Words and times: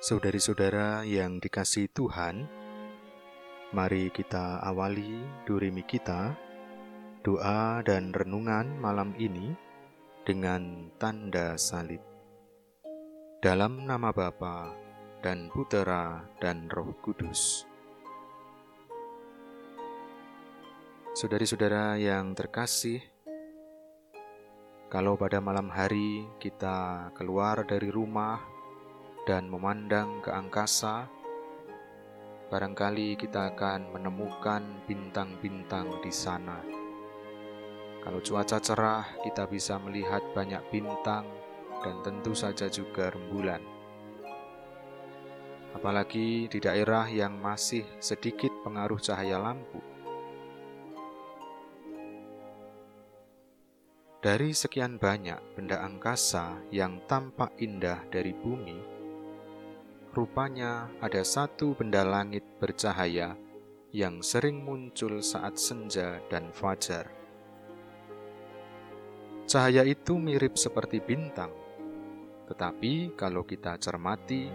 Saudari-saudara 0.00 1.04
yang 1.04 1.44
dikasih 1.44 1.92
Tuhan, 1.92 2.48
mari 3.76 4.08
kita 4.08 4.56
awali 4.64 5.20
durimi 5.44 5.84
kita, 5.84 6.32
doa 7.20 7.84
dan 7.84 8.08
renungan 8.08 8.80
malam 8.80 9.12
ini 9.20 9.52
dengan 10.24 10.88
tanda 10.96 11.60
salib. 11.60 12.00
Dalam 13.44 13.84
nama 13.84 14.08
Bapa 14.08 14.72
dan 15.20 15.52
Putera 15.52 16.24
dan 16.40 16.72
Roh 16.72 16.96
Kudus. 17.04 17.68
Saudari-saudara 21.12 22.00
yang 22.00 22.32
terkasih, 22.32 23.04
kalau 24.88 25.20
pada 25.20 25.44
malam 25.44 25.68
hari 25.68 26.24
kita 26.40 27.12
keluar 27.12 27.68
dari 27.68 27.92
rumah 27.92 28.59
dan 29.28 29.52
memandang 29.52 30.24
ke 30.24 30.32
angkasa, 30.32 31.08
barangkali 32.48 33.14
kita 33.20 33.52
akan 33.54 33.92
menemukan 33.92 34.62
bintang-bintang 34.88 36.00
di 36.00 36.10
sana. 36.10 36.58
Kalau 38.00 38.18
cuaca 38.24 38.56
cerah, 38.56 39.04
kita 39.20 39.44
bisa 39.44 39.76
melihat 39.76 40.24
banyak 40.32 40.64
bintang 40.72 41.28
dan 41.84 42.00
tentu 42.00 42.32
saja 42.32 42.66
juga 42.72 43.12
rembulan. 43.12 43.60
Apalagi 45.76 46.50
di 46.50 46.58
daerah 46.58 47.06
yang 47.06 47.36
masih 47.38 47.84
sedikit 48.00 48.50
pengaruh 48.64 48.98
cahaya 48.98 49.38
lampu. 49.38 49.78
Dari 54.20 54.52
sekian 54.52 55.00
banyak 55.00 55.56
benda 55.56 55.80
angkasa 55.80 56.60
yang 56.68 57.00
tampak 57.08 57.56
indah 57.56 58.04
dari 58.12 58.36
bumi, 58.36 58.99
rupanya 60.10 60.90
ada 60.98 61.22
satu 61.22 61.78
benda 61.78 62.02
langit 62.02 62.42
bercahaya 62.58 63.38
yang 63.94 64.22
sering 64.22 64.62
muncul 64.62 65.22
saat 65.22 65.54
senja 65.54 66.18
dan 66.26 66.50
fajar. 66.50 67.10
Cahaya 69.46 69.82
itu 69.82 70.14
mirip 70.14 70.54
seperti 70.54 71.02
bintang, 71.02 71.50
tetapi 72.46 73.14
kalau 73.18 73.42
kita 73.42 73.78
cermati, 73.78 74.46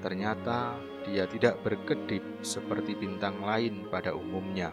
ternyata 0.00 0.76
dia 1.08 1.24
tidak 1.24 1.60
berkedip 1.64 2.44
seperti 2.44 2.96
bintang 2.96 3.40
lain 3.40 3.88
pada 3.88 4.12
umumnya. 4.12 4.72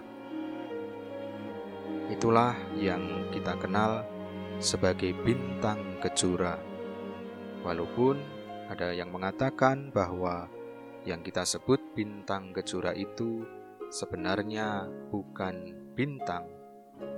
Itulah 2.11 2.55
yang 2.75 3.31
kita 3.31 3.55
kenal 3.55 4.03
sebagai 4.59 5.15
bintang 5.23 5.99
kejora. 6.03 6.59
Walaupun 7.63 8.32
ada 8.71 8.95
yang 8.95 9.11
mengatakan 9.11 9.91
bahwa 9.91 10.47
yang 11.03 11.19
kita 11.19 11.43
sebut 11.43 11.79
bintang 11.91 12.55
kejora 12.55 12.95
itu 12.95 13.43
sebenarnya 13.91 14.87
bukan 15.11 15.75
bintang, 15.93 16.47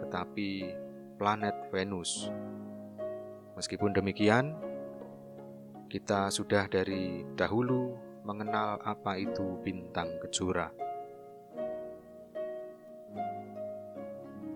tetapi 0.02 0.74
planet 1.16 1.70
Venus. 1.70 2.34
Meskipun 3.56 3.96
demikian, 3.96 4.58
kita 5.88 6.28
sudah 6.34 6.68
dari 6.68 7.24
dahulu 7.38 7.96
mengenal 8.26 8.82
apa 8.82 9.16
itu 9.22 9.62
bintang 9.62 10.10
kejora. 10.20 10.74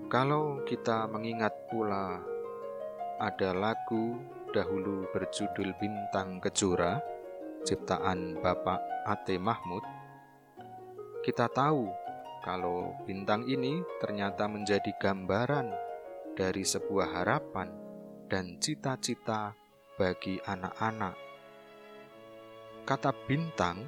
Kalau 0.10 0.66
kita 0.66 1.06
mengingat 1.06 1.54
pula 1.70 2.18
ada 3.22 3.54
lagu 3.54 4.18
dahulu 4.50 5.06
berjudul 5.14 5.78
Bintang 5.78 6.42
Kejora, 6.42 6.98
ciptaan 7.62 8.42
Bapak 8.42 8.82
Ate 9.06 9.38
Mahmud, 9.38 9.86
kita 11.22 11.46
tahu 11.52 11.92
kalau 12.42 12.96
bintang 13.06 13.46
ini 13.46 13.84
ternyata 14.02 14.50
menjadi 14.50 14.90
gambaran 14.98 15.70
dari 16.34 16.64
sebuah 16.66 17.22
harapan 17.22 17.70
dan 18.32 18.58
cita-cita 18.58 19.54
bagi 20.00 20.40
anak-anak. 20.42 21.14
Kata 22.88 23.12
bintang 23.28 23.86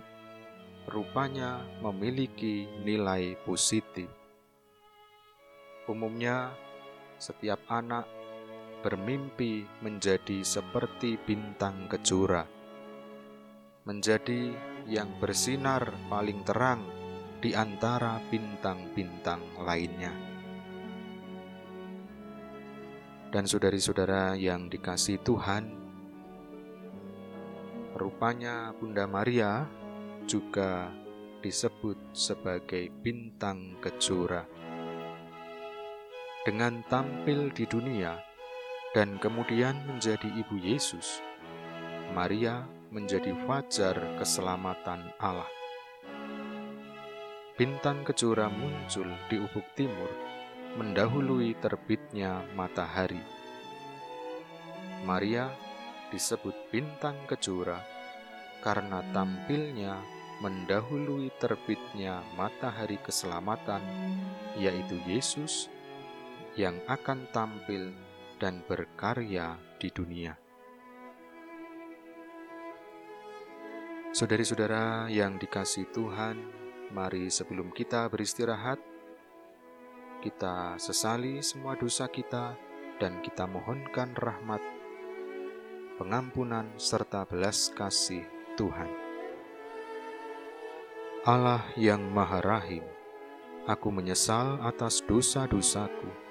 rupanya 0.85 1.63
memiliki 1.81 2.67
nilai 2.83 3.33
positif. 3.41 4.11
Umumnya, 5.89 6.53
setiap 7.17 7.63
anak 7.71 8.20
bermimpi 8.81 9.63
menjadi 9.85 10.41
seperti 10.41 11.21
bintang 11.21 11.85
kejora, 11.85 12.43
menjadi 13.85 14.51
yang 14.89 15.07
bersinar 15.21 15.93
paling 16.09 16.41
terang 16.41 16.81
di 17.41 17.53
antara 17.53 18.17
bintang-bintang 18.29 19.41
lainnya. 19.61 20.13
Dan 23.31 23.47
saudari-saudara 23.47 24.35
yang 24.35 24.67
dikasih 24.67 25.23
Tuhan, 25.23 25.71
rupanya 27.95 28.75
Bunda 28.75 29.07
Maria 29.07 29.63
juga 30.27 30.91
disebut 31.41 32.13
sebagai 32.13 32.91
bintang 33.01 33.79
kejora. 33.81 34.45
Dengan 36.41 36.81
tampil 36.89 37.53
di 37.53 37.65
dunia, 37.69 38.30
dan 38.91 39.15
kemudian 39.23 39.87
menjadi 39.87 40.27
ibu 40.35 40.59
Yesus, 40.59 41.23
Maria 42.11 42.67
menjadi 42.91 43.31
fajar 43.47 43.95
keselamatan 44.19 45.15
Allah. 45.15 45.47
Bintang 47.55 48.03
kejora 48.03 48.51
muncul 48.51 49.07
di 49.31 49.39
ufuk 49.39 49.63
timur, 49.79 50.11
mendahului 50.75 51.55
terbitnya 51.63 52.43
matahari. 52.51 53.23
Maria 55.07 55.47
disebut 56.11 56.53
bintang 56.67 57.15
kejora 57.31 57.79
karena 58.59 58.99
tampilnya 59.15 60.03
mendahului 60.43 61.31
terbitnya 61.39 62.19
matahari 62.35 62.99
keselamatan, 62.99 63.79
yaitu 64.59 64.99
Yesus 65.07 65.71
yang 66.59 66.75
akan 66.91 67.23
tampil 67.31 67.95
dan 68.41 68.65
berkarya 68.65 69.61
di 69.77 69.93
dunia. 69.93 70.33
Saudari-saudara 74.11 75.07
yang 75.13 75.37
dikasih 75.37 75.85
Tuhan, 75.93 76.41
mari 76.89 77.29
sebelum 77.29 77.69
kita 77.69 78.09
beristirahat, 78.09 78.81
kita 80.25 80.75
sesali 80.81 81.39
semua 81.45 81.77
dosa 81.77 82.09
kita 82.09 82.57
dan 82.97 83.21
kita 83.21 83.45
mohonkan 83.45 84.17
rahmat, 84.17 84.59
pengampunan, 86.01 86.65
serta 86.81 87.23
belas 87.29 87.69
kasih 87.71 88.25
Tuhan. 88.57 88.89
Allah 91.21 91.61
yang 91.77 92.01
Maha 92.09 92.41
Rahim, 92.41 92.83
aku 93.69 93.93
menyesal 93.93 94.57
atas 94.65 95.05
dosa-dosaku 95.05 96.30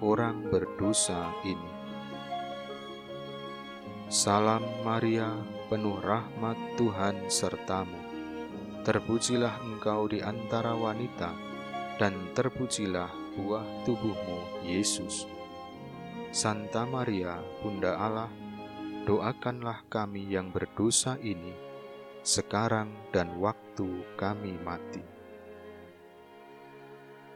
orang 0.00 0.48
berdosa 0.48 1.28
ini. 1.44 1.70
Salam 4.10 4.64
Maria, 4.82 5.30
penuh 5.70 6.00
rahmat 6.02 6.56
Tuhan 6.74 7.30
sertamu. 7.30 8.00
Terpujilah 8.82 9.60
engkau 9.60 10.08
di 10.10 10.24
antara 10.24 10.74
wanita, 10.74 11.30
dan 12.00 12.16
terpujilah 12.32 13.12
buah 13.38 13.62
tubuhmu, 13.86 14.66
Yesus. 14.66 15.28
Santa 16.32 16.88
Maria, 16.88 17.38
Bunda 17.60 17.94
Allah, 17.94 18.32
doakanlah 19.04 19.84
kami 19.92 20.26
yang 20.26 20.48
berdosa 20.50 21.20
ini, 21.20 21.52
sekarang 22.24 22.90
dan 23.12 23.36
waktu 23.38 24.02
kami 24.16 24.56
mati. 24.64 25.04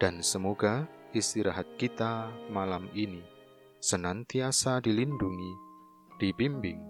Dan 0.01 0.27
semoga 0.27 0.91
istirahat 1.15 1.79
kita 1.79 2.29
malam 2.51 2.91
ini 2.93 3.23
senantiasa 3.79 4.81
dilindungi, 4.81 5.53
dibimbing, 6.17 6.81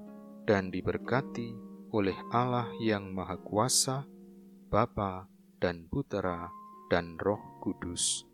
dan 0.48 0.70
diberkati 0.70 1.54
oleh 1.90 2.14
Allah 2.30 2.70
yang 2.78 3.10
Maha 3.10 3.34
Kuasa, 3.38 4.06
Bapa 4.70 5.26
dan 5.58 5.86
Putera 5.90 6.50
dan 6.90 7.18
Roh 7.18 7.58
Kudus 7.58 8.33